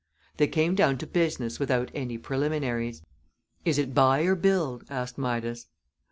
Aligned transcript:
They 0.37 0.47
came 0.47 0.73
down 0.73 0.97
to 0.97 1.05
business 1.05 1.59
without 1.59 1.91
any 1.93 2.17
preliminaries. 2.17 3.03
"Is 3.65 3.77
it 3.77 3.93
buy 3.93 4.21
or 4.21 4.33
build?" 4.33 4.83
asked 4.89 5.19
Midas. 5.19 5.67